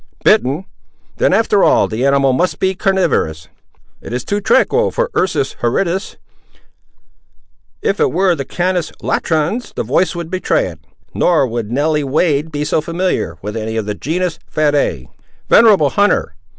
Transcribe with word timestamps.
"Bitten! 0.23 0.65
then, 1.17 1.31
after 1.31 1.63
all, 1.63 1.87
the 1.87 2.07
animal 2.07 2.33
must 2.33 2.57
be 2.57 2.73
carnivorous! 2.73 3.49
It 4.01 4.13
is 4.13 4.23
too 4.25 4.41
tranquil 4.41 4.89
for 4.89 5.11
the 5.13 5.19
ursus 5.21 5.53
horridus; 5.61 6.17
if 7.83 7.99
it 7.99 8.11
were 8.11 8.33
the 8.33 8.43
canis 8.43 8.91
latrans, 9.03 9.73
the 9.75 9.83
voice 9.83 10.15
would 10.15 10.31
betray 10.31 10.65
it. 10.69 10.79
Nor 11.13 11.45
would 11.45 11.71
Nelly 11.71 12.03
Wade 12.03 12.51
be 12.51 12.65
so 12.65 12.81
familiar 12.81 13.37
with 13.43 13.55
any 13.55 13.77
of 13.77 13.85
the 13.85 13.93
genus 13.93 14.39
ferae. 14.51 15.05
Venerable 15.49 15.91
hunter! 15.91 16.33